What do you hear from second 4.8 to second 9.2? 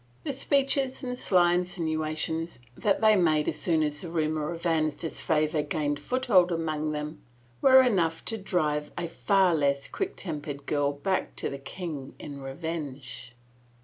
disfavor gained foothold among them were enough to drive a